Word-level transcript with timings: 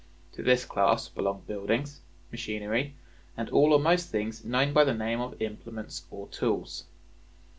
To 0.31 0.41
this 0.41 0.65
class 0.65 1.09
belong 1.09 1.41
buildings, 1.45 2.01
machinery, 2.31 2.95
and 3.37 3.51
all 3.51 3.71
or 3.71 3.77
most 3.79 4.09
things 4.09 4.43
known 4.43 4.73
by 4.73 4.83
the 4.83 4.95
name 4.95 5.21
of 5.21 5.39
implements 5.39 6.07
or 6.09 6.27
tools. 6.29 6.85